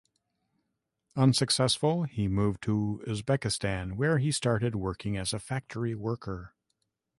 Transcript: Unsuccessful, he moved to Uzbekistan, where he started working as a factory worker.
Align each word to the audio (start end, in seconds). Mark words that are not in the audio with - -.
Unsuccessful, 1.15 2.05
he 2.05 2.27
moved 2.27 2.63
to 2.63 3.03
Uzbekistan, 3.05 3.95
where 3.97 4.17
he 4.17 4.31
started 4.31 4.73
working 4.73 5.15
as 5.15 5.31
a 5.31 5.37
factory 5.37 5.93
worker. 5.93 6.55